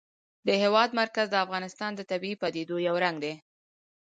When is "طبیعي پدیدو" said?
2.11-2.75